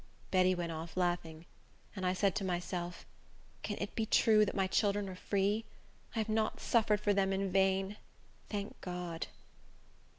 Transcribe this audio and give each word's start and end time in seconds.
Betty 0.31 0.55
went 0.55 0.71
off 0.71 0.97
laughing; 0.97 1.45
and 1.95 2.07
I 2.07 2.13
said 2.13 2.33
to 2.37 2.43
myself, 2.43 3.05
"Can 3.61 3.77
it 3.79 3.93
be 3.93 4.07
true 4.07 4.45
that 4.45 4.55
my 4.55 4.65
children 4.65 5.07
are 5.07 5.13
free? 5.15 5.63
I 6.15 6.17
have 6.17 6.27
not 6.27 6.59
suffered 6.59 6.99
for 6.99 7.13
them 7.13 7.31
in 7.31 7.51
vain. 7.51 7.97
Thank 8.49 8.81
God!" 8.81 9.27